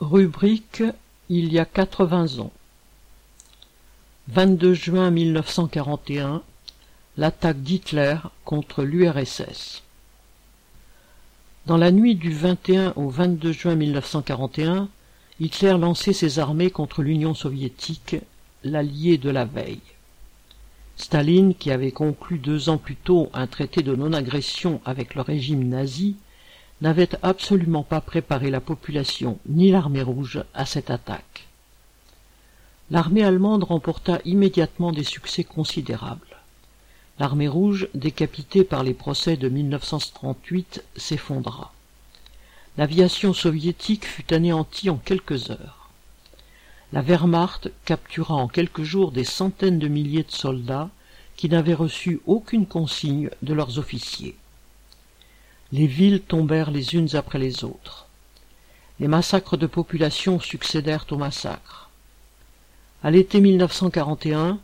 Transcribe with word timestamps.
Rubrique 0.00 0.82
Il 1.28 1.52
y 1.52 1.58
a 1.58 1.66
quatre-vingts 1.66 2.38
ans. 2.38 2.52
22 4.28 4.72
juin 4.72 5.10
1941 5.10 6.42
L'attaque 7.18 7.62
d'Hitler 7.62 8.16
contre 8.46 8.82
l'URSS. 8.82 9.82
Dans 11.66 11.76
la 11.76 11.92
nuit 11.92 12.14
du 12.14 12.32
21 12.32 12.94
au 12.96 13.10
22 13.10 13.52
juin 13.52 13.74
1941, 13.74 14.88
Hitler 15.38 15.76
lançait 15.76 16.14
ses 16.14 16.38
armées 16.38 16.70
contre 16.70 17.02
l'Union 17.02 17.34
soviétique, 17.34 18.16
l'allié 18.64 19.18
de 19.18 19.28
la 19.28 19.44
veille. 19.44 19.82
Staline, 20.96 21.54
qui 21.54 21.70
avait 21.70 21.92
conclu 21.92 22.38
deux 22.38 22.70
ans 22.70 22.78
plus 22.78 22.96
tôt 22.96 23.28
un 23.34 23.46
traité 23.46 23.82
de 23.82 23.94
non-agression 23.94 24.80
avec 24.86 25.14
le 25.14 25.20
régime 25.20 25.68
nazi, 25.68 26.16
n'avait 26.80 27.10
absolument 27.22 27.82
pas 27.82 28.00
préparé 28.00 28.50
la 28.50 28.60
population 28.60 29.38
ni 29.46 29.70
l'armée 29.70 30.02
rouge 30.02 30.42
à 30.54 30.66
cette 30.66 30.90
attaque. 30.90 31.46
L'armée 32.90 33.22
allemande 33.22 33.64
remporta 33.64 34.18
immédiatement 34.24 34.90
des 34.90 35.04
succès 35.04 35.44
considérables. 35.44 36.36
L'armée 37.18 37.48
rouge, 37.48 37.88
décapitée 37.94 38.64
par 38.64 38.82
les 38.82 38.94
procès 38.94 39.36
de 39.36 39.48
1938, 39.48 40.82
s'effondra. 40.96 41.72
L'aviation 42.78 43.34
soviétique 43.34 44.06
fut 44.06 44.32
anéantie 44.32 44.90
en 44.90 44.96
quelques 44.96 45.50
heures. 45.50 45.90
La 46.92 47.02
Wehrmacht 47.02 47.70
captura 47.84 48.34
en 48.34 48.48
quelques 48.48 48.82
jours 48.82 49.12
des 49.12 49.24
centaines 49.24 49.78
de 49.78 49.86
milliers 49.86 50.24
de 50.24 50.32
soldats 50.32 50.88
qui 51.36 51.48
n'avaient 51.48 51.74
reçu 51.74 52.20
aucune 52.26 52.66
consigne 52.66 53.30
de 53.42 53.54
leurs 53.54 53.78
officiers. 53.78 54.34
Les 55.72 55.86
villes 55.86 56.20
tombèrent 56.20 56.70
les 56.70 56.94
unes 56.94 57.14
après 57.14 57.38
les 57.38 57.64
autres. 57.64 58.06
Les 58.98 59.08
massacres 59.08 59.56
de 59.56 59.66
population 59.66 60.40
succédèrent 60.40 61.06
aux 61.10 61.16
massacres. 61.16 61.90
À 63.02 63.10
l'été 63.10 63.40
1941, 63.40 64.58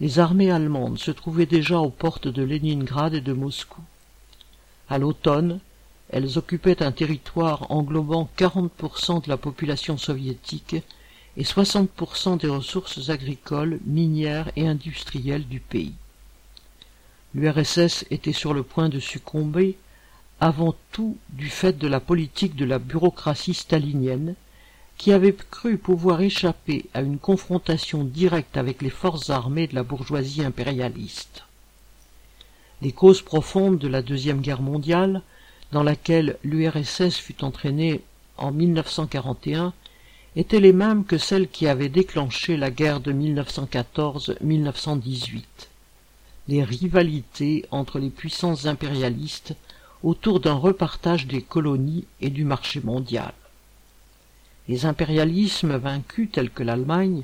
les 0.00 0.18
armées 0.18 0.50
allemandes 0.50 0.98
se 0.98 1.10
trouvaient 1.10 1.46
déjà 1.46 1.78
aux 1.78 1.90
portes 1.90 2.28
de 2.28 2.42
Leningrad 2.42 3.14
et 3.14 3.20
de 3.20 3.32
Moscou. 3.32 3.80
À 4.88 4.98
l'automne, 4.98 5.60
elles 6.10 6.38
occupaient 6.38 6.82
un 6.82 6.92
territoire 6.92 7.70
englobant 7.70 8.28
40% 8.36 9.24
de 9.24 9.28
la 9.28 9.36
population 9.36 9.96
soviétique 9.96 10.76
et 11.36 11.42
60% 11.42 12.38
des 12.38 12.48
ressources 12.48 13.08
agricoles, 13.08 13.78
minières 13.86 14.50
et 14.56 14.66
industrielles 14.66 15.46
du 15.46 15.60
pays. 15.60 15.94
L'URSS 17.34 18.04
était 18.10 18.32
sur 18.32 18.52
le 18.52 18.62
point 18.62 18.88
de 18.88 18.98
succomber 18.98 19.76
avant 20.40 20.74
tout 20.92 21.18
du 21.28 21.50
fait 21.50 21.76
de 21.76 21.86
la 21.86 22.00
politique 22.00 22.56
de 22.56 22.64
la 22.64 22.78
bureaucratie 22.78 23.52
stalinienne, 23.54 24.34
qui 24.96 25.12
avait 25.12 25.34
cru 25.34 25.76
pouvoir 25.78 26.22
échapper 26.22 26.86
à 26.94 27.02
une 27.02 27.18
confrontation 27.18 28.04
directe 28.04 28.56
avec 28.56 28.82
les 28.82 28.90
forces 28.90 29.30
armées 29.30 29.66
de 29.66 29.74
la 29.74 29.82
bourgeoisie 29.82 30.42
impérialiste. 30.42 31.44
Les 32.82 32.92
causes 32.92 33.22
profondes 33.22 33.78
de 33.78 33.88
la 33.88 34.02
Deuxième 34.02 34.40
Guerre 34.40 34.62
mondiale, 34.62 35.22
dans 35.72 35.82
laquelle 35.82 36.38
l'URSS 36.42 37.16
fut 37.16 37.44
entraînée 37.44 38.00
en 38.36 38.52
1941, 38.52 39.72
étaient 40.36 40.60
les 40.60 40.72
mêmes 40.72 41.04
que 41.04 41.18
celles 41.18 41.48
qui 41.48 41.66
avaient 41.66 41.88
déclenché 41.88 42.56
la 42.56 42.70
guerre 42.70 43.00
de 43.00 43.12
1914-1918. 43.12 45.42
Les 46.48 46.64
rivalités 46.64 47.66
entre 47.70 47.98
les 47.98 48.08
puissances 48.10 48.66
impérialistes 48.66 49.54
autour 50.02 50.40
d'un 50.40 50.54
repartage 50.54 51.26
des 51.26 51.42
colonies 51.42 52.04
et 52.20 52.30
du 52.30 52.44
marché 52.44 52.80
mondial. 52.82 53.32
Les 54.68 54.86
impérialismes 54.86 55.76
vaincus 55.76 56.30
tels 56.32 56.50
que 56.50 56.62
l'Allemagne, 56.62 57.22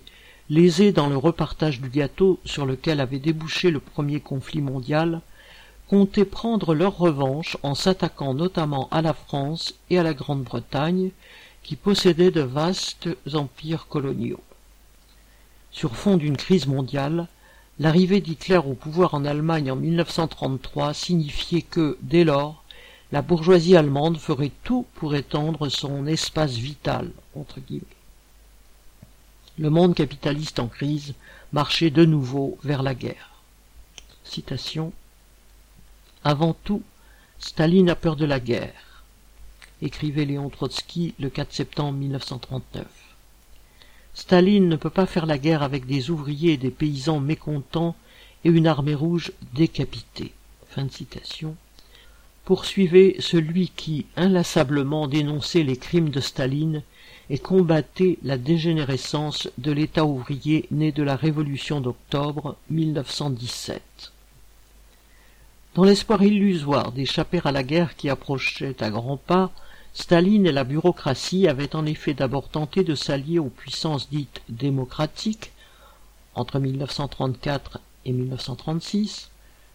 lésés 0.50 0.92
dans 0.92 1.08
le 1.08 1.16
repartage 1.16 1.80
du 1.80 1.88
gâteau 1.88 2.38
sur 2.44 2.66
lequel 2.66 3.00
avait 3.00 3.18
débouché 3.18 3.70
le 3.70 3.80
premier 3.80 4.20
conflit 4.20 4.60
mondial, 4.60 5.20
comptaient 5.88 6.24
prendre 6.24 6.74
leur 6.74 6.96
revanche 6.96 7.56
en 7.62 7.74
s'attaquant 7.74 8.34
notamment 8.34 8.88
à 8.90 9.02
la 9.02 9.14
France 9.14 9.74
et 9.90 9.98
à 9.98 10.02
la 10.02 10.14
Grande-Bretagne, 10.14 11.10
qui 11.62 11.76
possédaient 11.76 12.30
de 12.30 12.42
vastes 12.42 13.08
empires 13.32 13.86
coloniaux. 13.88 14.40
Sur 15.70 15.96
fond 15.96 16.16
d'une 16.16 16.36
crise 16.36 16.66
mondiale, 16.66 17.28
l'arrivée 17.78 18.20
d'Hitler 18.20 18.56
au 18.58 18.74
pouvoir 18.74 19.14
en 19.14 19.24
Allemagne 19.24 19.70
en 19.70 19.76
1933 19.76 20.94
signifiait 20.94 21.62
que, 21.62 21.98
dès 22.02 22.24
lors, 22.24 22.62
la 23.12 23.22
bourgeoisie 23.22 23.76
allemande 23.76 24.18
ferait 24.18 24.52
tout 24.64 24.86
pour 24.94 25.14
étendre 25.14 25.68
son 25.68 26.06
espace 26.06 26.54
vital. 26.54 27.10
Le 29.58 29.70
monde 29.70 29.94
capitaliste 29.94 30.58
en 30.58 30.66
crise 30.66 31.14
marchait 31.52 31.90
de 31.90 32.04
nouveau 32.04 32.58
vers 32.64 32.82
la 32.82 32.94
guerre. 32.94 33.30
Citation. 34.24 34.92
Avant 36.24 36.54
tout, 36.64 36.82
Staline 37.38 37.90
a 37.90 37.94
peur 37.94 38.16
de 38.16 38.24
la 38.24 38.40
guerre, 38.40 39.04
écrivait 39.82 40.24
Léon 40.24 40.50
Trotsky 40.50 41.14
le 41.20 41.30
4 41.30 41.52
septembre 41.52 41.98
1939. 41.98 42.86
Staline 44.14 44.68
ne 44.68 44.76
peut 44.76 44.90
pas 44.90 45.06
faire 45.06 45.26
la 45.26 45.38
guerre 45.38 45.62
avec 45.62 45.86
des 45.86 46.10
ouvriers 46.10 46.54
et 46.54 46.56
des 46.56 46.70
paysans 46.70 47.20
mécontents 47.20 47.94
et 48.44 48.48
une 48.48 48.66
armée 48.66 48.94
rouge 48.94 49.32
décapitée. 49.54 50.32
Fin 50.68 50.86
de 50.86 50.92
citation 50.92 51.56
poursuivait 52.46 53.16
celui 53.18 53.70
qui 53.70 54.06
inlassablement 54.14 55.08
dénonçait 55.08 55.64
les 55.64 55.76
crimes 55.76 56.10
de 56.10 56.20
Staline 56.20 56.82
et 57.28 57.38
combattait 57.38 58.18
la 58.22 58.38
dégénérescence 58.38 59.48
de 59.58 59.72
l'État 59.72 60.06
ouvrier 60.06 60.66
né 60.70 60.92
de 60.92 61.02
la 61.02 61.16
Révolution 61.16 61.80
d'octobre 61.80 62.56
1917. 62.70 63.82
Dans 65.74 65.82
l'espoir 65.82 66.22
illusoire 66.22 66.92
d'échapper 66.92 67.40
à 67.44 67.50
la 67.50 67.64
guerre 67.64 67.96
qui 67.96 68.08
approchait 68.08 68.80
à 68.80 68.90
grands 68.90 69.16
pas, 69.16 69.50
Staline 69.92 70.46
et 70.46 70.52
la 70.52 70.62
bureaucratie 70.62 71.48
avaient 71.48 71.74
en 71.74 71.84
effet 71.84 72.14
d'abord 72.14 72.48
tenté 72.48 72.84
de 72.84 72.94
s'allier 72.94 73.40
aux 73.40 73.50
puissances 73.50 74.08
dites 74.08 74.40
démocratiques 74.48 75.50
entre 76.36 76.60
1934 76.60 77.80
et 78.04 78.12
1936, 78.12 79.30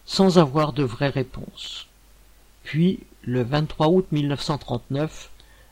sans 0.06 0.38
avoir 0.38 0.72
de 0.72 0.84
vraies 0.84 1.10
réponses. 1.10 1.86
Puis, 2.62 3.00
le 3.22 3.42
23 3.42 3.88
août 3.88 4.06
1939, 4.12 5.30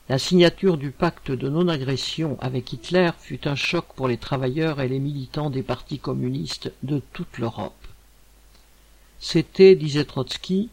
la 0.08 0.18
signature 0.18 0.76
du 0.76 0.90
pacte 0.90 1.30
de 1.30 1.48
non-agression 1.48 2.36
avec 2.40 2.72
Hitler 2.72 3.10
fut 3.18 3.46
un 3.46 3.54
choc 3.54 3.86
pour 3.94 4.08
les 4.08 4.18
travailleurs 4.18 4.80
et 4.80 4.88
les 4.88 4.98
militants 4.98 5.50
des 5.50 5.62
partis 5.62 5.98
communistes 5.98 6.72
de 6.82 7.00
toute 7.12 7.38
l'Europe. 7.38 7.74
C'était, 9.20 9.76
disait 9.76 10.04
Trotsky, 10.04 10.68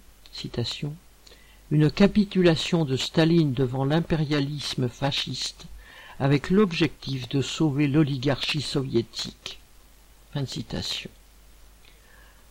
une 1.72 1.92
capitulation 1.92 2.86
de 2.86 2.96
Staline 2.96 3.54
devant 3.54 3.86
l'impérialisme 3.86 4.88
fasciste 4.88 5.66
avec 6.20 6.50
l'objectif 6.50 7.28
de 7.30 7.42
sauver 7.42 7.88
l'oligarchie 7.88 8.62
soviétique. 8.62 9.60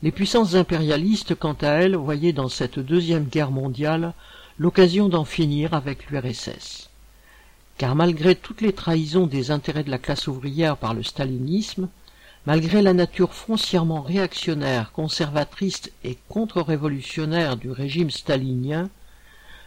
Les 0.02 0.12
puissances 0.12 0.54
impérialistes, 0.54 1.34
quant 1.34 1.56
à 1.60 1.68
elles, 1.68 1.96
voyaient 1.96 2.34
dans 2.34 2.48
cette 2.48 2.78
deuxième 2.78 3.24
guerre 3.24 3.50
mondiale 3.50 4.12
l'occasion 4.58 5.08
d'en 5.08 5.24
finir 5.24 5.72
avec 5.74 6.10
l'URSS. 6.10 6.90
Car 7.78 7.94
malgré 7.94 8.34
toutes 8.34 8.60
les 8.60 8.72
trahisons 8.72 9.26
des 9.26 9.50
intérêts 9.50 9.84
de 9.84 9.90
la 9.90 9.98
classe 9.98 10.28
ouvrière 10.28 10.76
par 10.76 10.94
le 10.94 11.02
stalinisme, 11.02 11.88
malgré 12.46 12.82
la 12.82 12.92
nature 12.92 13.34
foncièrement 13.34 14.02
réactionnaire, 14.02 14.92
conservatrice 14.92 15.90
et 16.04 16.16
contre-révolutionnaire 16.28 17.56
du 17.56 17.70
régime 17.70 18.10
stalinien, 18.10 18.88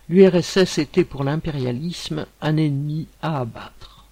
l'URSS 0.09 0.77
était 0.77 1.03
pour 1.03 1.23
l'impérialisme 1.23 2.25
un 2.41 2.57
ennemi 2.57 3.07
à 3.21 3.39
abattre. 3.41 4.05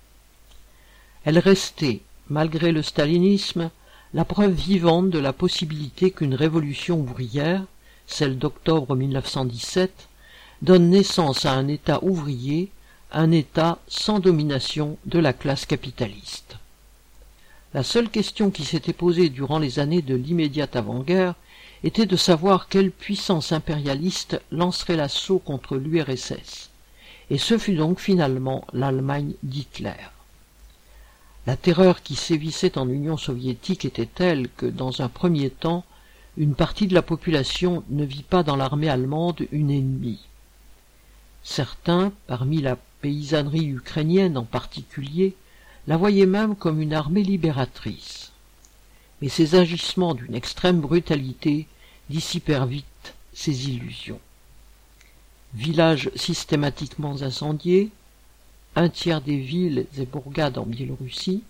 Elle 1.25 1.39
restait, 1.39 2.01
malgré 2.29 2.71
le 2.71 2.81
stalinisme, 2.81 3.71
la 4.13 4.25
preuve 4.25 4.53
vivante 4.53 5.09
de 5.09 5.19
la 5.19 5.33
possibilité 5.33 6.11
qu'une 6.11 6.35
révolution 6.35 6.99
ouvrière, 6.99 7.63
celle 8.07 8.37
d'octobre 8.37 8.95
1917, 8.95 10.07
donne 10.61 10.89
naissance 10.89 11.45
à 11.45 11.51
un 11.51 11.67
État 11.67 12.03
ouvrier, 12.03 12.71
un 13.11 13.31
État 13.31 13.79
sans 13.87 14.19
domination 14.19 14.97
de 15.05 15.19
la 15.19 15.33
classe 15.33 15.65
capitaliste. 15.65 16.57
La 17.73 17.83
seule 17.83 18.09
question 18.09 18.49
qui 18.49 18.63
s'était 18.63 18.93
posée 18.93 19.29
durant 19.29 19.59
les 19.59 19.79
années 19.79 20.01
de 20.01 20.15
l'immédiate 20.15 20.75
avant-guerre 20.75 21.35
était 21.83 22.05
de 22.05 22.15
savoir 22.15 22.69
quelle 22.69 22.91
puissance 22.91 23.51
impérialiste 23.51 24.41
lancerait 24.51 24.95
l'assaut 24.95 25.39
contre 25.39 25.75
l'URSS, 25.75 26.71
et 27.29 27.37
ce 27.37 27.57
fut 27.57 27.75
donc 27.75 27.99
finalement 27.99 28.65
l'Allemagne 28.73 29.33
d'Hitler. 29.43 29.91
La 31.47 31.55
terreur 31.55 32.03
qui 32.03 32.15
sévissait 32.15 32.77
en 32.77 32.89
Union 32.89 33.15
soviétique 33.15 33.85
était 33.85 34.05
telle 34.05 34.49
que, 34.49 34.65
dans 34.65 35.01
un 35.01 35.07
premier 35.07 35.49
temps, 35.49 35.85
une 36.35 36.55
partie 36.55 36.87
de 36.87 36.93
la 36.93 37.01
population 37.01 37.85
ne 37.89 38.03
vit 38.03 38.23
pas 38.23 38.43
dans 38.43 38.57
l'armée 38.57 38.89
allemande 38.89 39.47
une 39.53 39.71
ennemie. 39.71 40.19
Certains, 41.43 42.11
parmi 42.27 42.59
la 42.61 42.77
paysannerie 42.99 43.69
ukrainienne 43.69 44.37
en 44.37 44.43
particulier, 44.43 45.35
la 45.87 45.95
voyait 45.95 46.25
même 46.25 46.53
comme 46.53 46.81
une 46.81 46.93
armée 46.93 47.23
libératrice. 47.23 48.33
Mais 49.21 49.29
ces 49.29 49.55
agissements 49.55 50.15
d'une 50.15 50.35
extrême 50.35 50.81
brutalité 50.81 51.65
dissipèrent 52.09 52.65
vite 52.65 53.13
ces 53.33 53.69
illusions. 53.69 54.19
Villages 55.53 56.11
systématiquement 56.13 57.21
incendiés, 57.21 57.89
un 58.77 58.89
tiers 58.89 59.21
des 59.21 59.37
villes 59.37 59.87
et 59.97 60.05
bourgades 60.05 60.59
en 60.59 60.65
Biélorussie, 60.67 61.41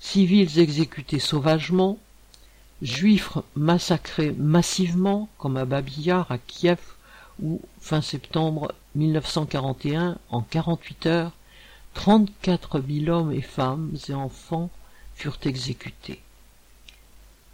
civils 0.00 0.58
exécutés 0.58 1.18
sauvagement, 1.18 1.98
juifs 2.82 3.38
massacrés 3.56 4.32
massivement, 4.32 5.30
comme 5.38 5.56
à 5.56 5.64
Babillard, 5.64 6.30
à 6.30 6.36
Kiev, 6.36 6.78
où, 7.42 7.62
fin 7.80 8.02
septembre 8.02 8.74
1941, 8.96 10.18
en 10.28 10.42
48 10.42 11.06
heures, 11.06 11.32
34 11.94 12.82
000 12.86 13.08
hommes 13.08 13.32
et 13.32 13.40
femmes 13.40 13.96
et 14.10 14.12
enfants 14.12 14.68
furent 15.14 15.38
exécutés. 15.44 16.20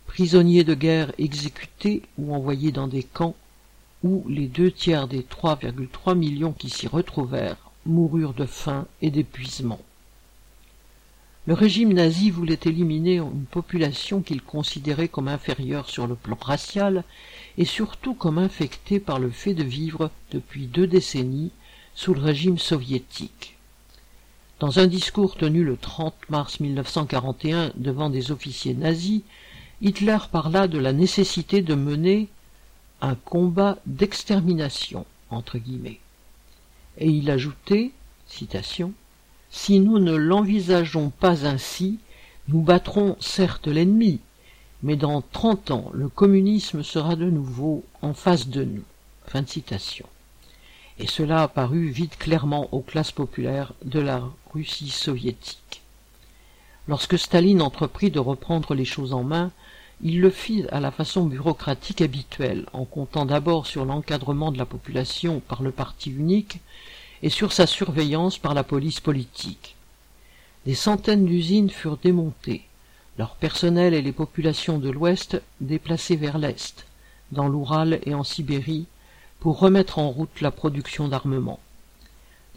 Prisonniers 0.08 0.64
de 0.64 0.74
guerre 0.74 1.12
exécutés 1.18 2.02
ou 2.18 2.34
envoyés 2.34 2.72
dans 2.72 2.88
des 2.88 3.04
camps 3.04 3.36
où 4.02 4.24
les 4.28 4.48
deux 4.48 4.72
tiers 4.72 5.06
des 5.06 5.22
3,3 5.22 6.16
millions 6.16 6.52
qui 6.52 6.68
s'y 6.68 6.88
retrouvèrent 6.88 7.67
moururent 7.88 8.34
de 8.34 8.46
faim 8.46 8.86
et 9.02 9.10
d'épuisement. 9.10 9.80
Le 11.48 11.54
régime 11.54 11.94
nazi 11.94 12.30
voulait 12.30 12.60
éliminer 12.66 13.16
une 13.16 13.46
population 13.50 14.20
qu'il 14.20 14.42
considérait 14.42 15.08
comme 15.08 15.28
inférieure 15.28 15.88
sur 15.88 16.06
le 16.06 16.14
plan 16.14 16.36
racial 16.40 17.04
et 17.56 17.64
surtout 17.64 18.12
comme 18.12 18.36
infectée 18.36 19.00
par 19.00 19.18
le 19.18 19.30
fait 19.30 19.54
de 19.54 19.64
vivre 19.64 20.10
depuis 20.30 20.66
deux 20.66 20.86
décennies 20.86 21.50
sous 21.94 22.12
le 22.12 22.20
régime 22.20 22.58
soviétique. 22.58 23.56
Dans 24.60 24.78
un 24.78 24.86
discours 24.86 25.36
tenu 25.36 25.64
le 25.64 25.78
30 25.78 26.14
mars 26.28 26.60
1941 26.60 27.72
devant 27.76 28.10
des 28.10 28.30
officiers 28.30 28.74
nazis, 28.74 29.22
Hitler 29.80 30.18
parla 30.30 30.68
de 30.68 30.78
la 30.78 30.92
nécessité 30.92 31.62
de 31.62 31.74
mener 31.74 32.28
un 33.00 33.14
combat 33.14 33.78
d'extermination 33.86 35.06
entre 35.30 35.56
guillemets. 35.58 36.00
Et 36.98 37.08
il 37.08 37.30
ajoutait, 37.30 37.92
citation, 38.26 38.92
si 39.50 39.80
nous 39.80 39.98
ne 39.98 40.14
l'envisageons 40.14 41.10
pas 41.10 41.46
ainsi, 41.46 41.98
nous 42.48 42.60
battrons 42.60 43.16
certes 43.20 43.68
l'ennemi, 43.68 44.20
mais 44.82 44.96
dans 44.96 45.22
trente 45.22 45.70
ans 45.70 45.90
le 45.92 46.08
communisme 46.08 46.82
sera 46.82 47.16
de 47.16 47.30
nouveau 47.30 47.84
en 48.02 48.14
face 48.14 48.48
de 48.48 48.64
nous. 48.64 48.84
Fin 49.26 49.44
citation. 49.46 50.06
Et 50.98 51.06
cela 51.06 51.42
apparut 51.42 51.88
vite 51.88 52.18
clairement 52.18 52.68
aux 52.72 52.80
classes 52.80 53.12
populaires 53.12 53.74
de 53.84 54.00
la 54.00 54.22
Russie 54.52 54.88
soviétique. 54.88 55.82
Lorsque 56.88 57.18
Staline 57.18 57.62
entreprit 57.62 58.10
de 58.10 58.18
reprendre 58.18 58.74
les 58.74 58.86
choses 58.86 59.12
en 59.12 59.22
main, 59.22 59.52
il 60.00 60.20
le 60.20 60.30
fit 60.30 60.64
à 60.70 60.80
la 60.80 60.90
façon 60.90 61.26
bureaucratique 61.26 62.00
habituelle, 62.00 62.66
en 62.72 62.84
comptant 62.84 63.26
d'abord 63.26 63.66
sur 63.66 63.84
l'encadrement 63.84 64.52
de 64.52 64.58
la 64.58 64.66
population 64.66 65.40
par 65.40 65.62
le 65.62 65.72
parti 65.72 66.10
unique, 66.10 66.60
et 67.22 67.30
sur 67.30 67.52
sa 67.52 67.66
surveillance 67.66 68.38
par 68.38 68.54
la 68.54 68.62
police 68.62 69.00
politique. 69.00 69.74
Des 70.66 70.76
centaines 70.76 71.26
d'usines 71.26 71.70
furent 71.70 71.96
démontées, 71.96 72.62
leur 73.18 73.34
personnel 73.34 73.94
et 73.94 74.02
les 74.02 74.12
populations 74.12 74.78
de 74.78 74.90
l'Ouest 74.90 75.42
déplacés 75.60 76.14
vers 76.14 76.38
l'Est, 76.38 76.86
dans 77.32 77.48
l'Oural 77.48 77.98
et 78.04 78.14
en 78.14 78.22
Sibérie, 78.22 78.86
pour 79.40 79.58
remettre 79.58 79.98
en 79.98 80.10
route 80.10 80.40
la 80.40 80.52
production 80.52 81.08
d'armement. 81.08 81.58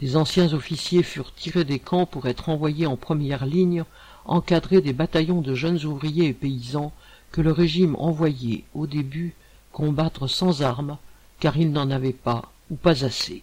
Des 0.00 0.16
anciens 0.16 0.52
officiers 0.52 1.02
furent 1.02 1.34
tirés 1.34 1.64
des 1.64 1.78
camps 1.78 2.06
pour 2.06 2.26
être 2.26 2.48
envoyés 2.48 2.86
en 2.86 2.96
première 2.96 3.46
ligne, 3.46 3.84
encadrer 4.24 4.80
des 4.80 4.92
bataillons 4.92 5.40
de 5.40 5.54
jeunes 5.54 5.84
ouvriers 5.84 6.28
et 6.28 6.32
paysans 6.32 6.92
que 7.32 7.40
le 7.40 7.50
régime 7.50 7.96
envoyait 7.98 8.64
au 8.74 8.86
début 8.86 9.34
combattre 9.72 10.26
sans 10.26 10.62
armes, 10.62 10.98
car 11.40 11.56
il 11.56 11.72
n'en 11.72 11.90
avait 11.90 12.12
pas 12.12 12.52
ou 12.70 12.76
pas 12.76 13.04
assez. 13.04 13.42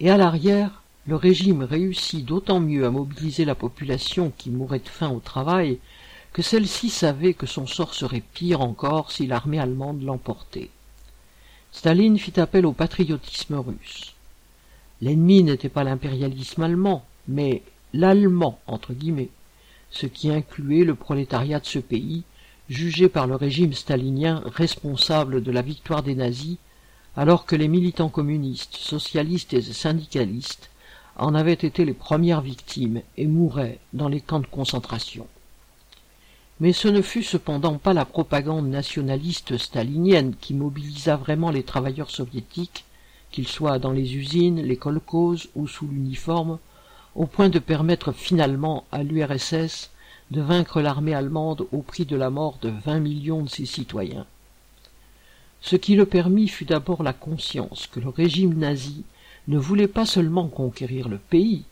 Et 0.00 0.10
à 0.10 0.16
l'arrière, 0.16 0.82
le 1.06 1.16
régime 1.16 1.62
réussit 1.62 2.24
d'autant 2.24 2.60
mieux 2.60 2.84
à 2.84 2.90
mobiliser 2.90 3.44
la 3.44 3.54
population 3.54 4.32
qui 4.36 4.50
mourait 4.50 4.80
de 4.80 4.88
faim 4.88 5.10
au 5.10 5.20
travail 5.20 5.78
que 6.32 6.42
celle-ci 6.42 6.90
savait 6.90 7.32
que 7.32 7.46
son 7.46 7.66
sort 7.66 7.94
serait 7.94 8.22
pire 8.34 8.60
encore 8.60 9.10
si 9.12 9.26
l'armée 9.26 9.60
allemande 9.60 10.02
l'emportait. 10.02 10.68
Staline 11.72 12.18
fit 12.18 12.38
appel 12.40 12.66
au 12.66 12.72
patriotisme 12.72 13.54
russe. 13.54 14.14
L'ennemi 15.00 15.42
n'était 15.44 15.68
pas 15.68 15.84
l'impérialisme 15.84 16.62
allemand, 16.62 17.04
mais 17.28 17.62
l'allemand, 17.92 18.58
entre 18.66 18.92
guillemets, 18.92 19.30
ce 19.90 20.06
qui 20.06 20.30
incluait 20.30 20.84
le 20.84 20.94
prolétariat 20.94 21.60
de 21.60 21.66
ce 21.66 21.78
pays, 21.78 22.24
jugé 22.68 23.08
par 23.08 23.26
le 23.26 23.36
régime 23.36 23.72
stalinien 23.72 24.42
responsable 24.46 25.42
de 25.42 25.50
la 25.50 25.62
victoire 25.62 26.02
des 26.02 26.14
nazis 26.14 26.56
alors 27.16 27.46
que 27.46 27.56
les 27.56 27.68
militants 27.68 28.08
communistes, 28.08 28.76
socialistes 28.76 29.54
et 29.54 29.62
syndicalistes 29.62 30.70
en 31.16 31.34
avaient 31.34 31.52
été 31.52 31.84
les 31.84 31.94
premières 31.94 32.42
victimes 32.42 33.00
et 33.16 33.26
mouraient 33.26 33.78
dans 33.94 34.08
les 34.08 34.20
camps 34.20 34.40
de 34.40 34.46
concentration. 34.46 35.26
Mais 36.60 36.72
ce 36.72 36.88
ne 36.88 37.02
fut 37.02 37.22
cependant 37.22 37.78
pas 37.78 37.94
la 37.94 38.04
propagande 38.04 38.68
nationaliste 38.68 39.56
stalinienne 39.56 40.34
qui 40.40 40.54
mobilisa 40.54 41.16
vraiment 41.16 41.50
les 41.50 41.62
travailleurs 41.62 42.10
soviétiques, 42.10 42.84
qu'ils 43.30 43.48
soient 43.48 43.78
dans 43.78 43.92
les 43.92 44.16
usines, 44.16 44.62
les 44.62 44.76
kolkhozes 44.76 45.48
ou 45.54 45.68
sous 45.68 45.86
l'uniforme, 45.86 46.58
au 47.14 47.26
point 47.26 47.48
de 47.48 47.58
permettre 47.58 48.12
finalement 48.12 48.84
à 48.92 49.02
l'URSS 49.02 49.90
de 50.30 50.40
vaincre 50.40 50.80
l'armée 50.80 51.14
allemande 51.14 51.66
au 51.72 51.82
prix 51.82 52.04
de 52.04 52.16
la 52.16 52.30
mort 52.30 52.58
de 52.60 52.68
vingt 52.68 53.00
millions 53.00 53.42
de 53.42 53.48
ses 53.48 53.66
citoyens. 53.66 54.26
Ce 55.60 55.76
qui 55.76 55.94
le 55.94 56.06
permit 56.06 56.48
fut 56.48 56.64
d'abord 56.64 57.02
la 57.02 57.12
conscience 57.12 57.86
que 57.86 58.00
le 58.00 58.08
régime 58.08 58.54
nazi 58.54 59.04
ne 59.48 59.58
voulait 59.58 59.88
pas 59.88 60.06
seulement 60.06 60.48
conquérir 60.48 61.08
le 61.08 61.18
pays, 61.18 61.64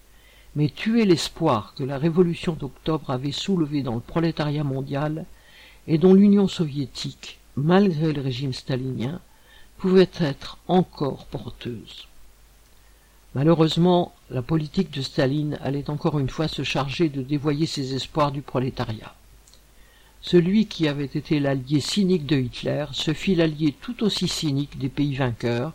mais 0.57 0.69
tuer 0.69 1.05
l'espoir 1.05 1.75
que 1.75 1.83
la 1.83 1.99
révolution 1.99 2.55
d'octobre 2.55 3.11
avait 3.11 3.33
soulevé 3.33 3.83
dans 3.83 3.95
le 3.95 4.01
prolétariat 4.01 4.65
mondial 4.65 5.27
et 5.87 5.99
dont 5.99 6.15
l'Union 6.15 6.49
soviétique, 6.49 7.39
malgré 7.57 8.13
le 8.13 8.21
régime 8.21 8.53
stalinien, 8.53 9.21
pouvait 9.79 10.11
être 10.19 10.59
encore 10.69 11.27
porteuse. 11.27 12.07
Malheureusement, 13.35 14.15
la 14.31 14.43
politique 14.43 14.93
de 14.93 15.03
Staline 15.03 15.59
allait 15.63 15.91
encore 15.91 16.19
une 16.21 16.29
fois 16.29 16.47
se 16.47 16.63
charger 16.63 17.09
de 17.09 17.21
dévoyer 17.21 17.67
ses 17.67 17.95
espoirs 17.95 18.31
du 18.31 18.43
prolétariat. 18.43 19.15
Celui 20.21 20.67
qui 20.67 20.87
avait 20.87 21.05
été 21.05 21.41
l'allié 21.41 21.81
cynique 21.81 22.27
de 22.27 22.37
Hitler 22.37 22.87
se 22.93 23.13
fit 23.13 23.35
l'allié 23.35 23.75
tout 23.81 24.05
aussi 24.05 24.29
cynique 24.29 24.79
des 24.79 24.89
pays 24.89 25.17
vainqueurs, 25.17 25.73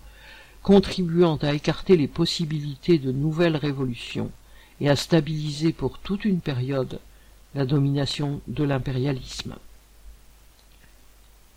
contribuant 0.64 1.36
à 1.38 1.54
écarter 1.54 1.98
les 1.98 2.08
possibilités 2.08 2.98
de 2.98 3.12
nouvelles 3.12 3.58
révolutions 3.58 4.32
et 4.82 4.90
à 4.90 4.96
stabiliser 4.96 5.74
pour 5.74 6.00
toute 6.00 6.26
une 6.26 6.40
période 6.40 7.00
la 7.56 7.66
domination 7.66 8.42
de 8.48 8.64
l'impérialisme. 8.64 9.56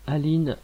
Aline 0.05 0.57